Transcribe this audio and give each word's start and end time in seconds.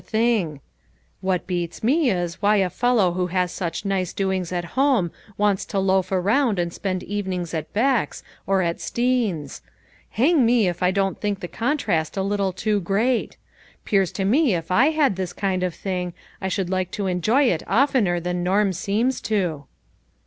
a 0.01 0.03
thing; 0.03 0.59
what 1.19 1.45
beats 1.45 1.83
me, 1.83 2.09
is, 2.09 2.41
why 2.41 2.55
a 2.55 2.71
fellow 2.71 3.11
who 3.13 3.27
has 3.27 3.51
such 3.51 3.85
nice 3.85 4.13
doings 4.13 4.51
at 4.51 4.65
home, 4.73 5.11
wants 5.37 5.63
to 5.63 5.77
loaf 5.77 6.11
around, 6.11 6.57
and 6.57 6.73
spend 6.73 7.03
evenings 7.03 7.53
at 7.53 7.71
Beck's, 7.71 8.23
or 8.47 8.63
at 8.63 8.81
Steen's. 8.81 9.61
Hang 10.09 10.43
me 10.43 10.67
if 10.67 10.81
I 10.81 10.89
don't 10.89 11.21
think 11.21 11.39
the 11.39 11.47
contrast 11.47 12.17
a 12.17 12.23
little 12.23 12.51
too 12.51 12.79
great. 12.81 13.37
'Pears 13.85 14.11
to 14.13 14.25
me 14.25 14.55
if 14.55 14.71
I 14.71 14.89
had 14.89 15.17
this 15.17 15.33
kind 15.33 15.61
of 15.61 15.75
thing, 15.75 16.13
I 16.41 16.47
should 16.47 16.71
like 16.71 16.89
to 16.93 17.05
enjoy 17.05 17.43
it 17.43 17.61
oftener 17.67 18.19
than 18.19 18.41
Norm 18.41 18.73
seems 18.73 19.21
to." 19.29 19.65